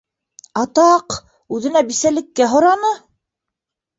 [0.61, 1.17] Атаҡ,
[1.57, 2.91] үҙенә бисәлеккә һораны!